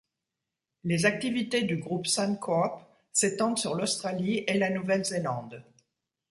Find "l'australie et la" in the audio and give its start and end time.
3.75-4.71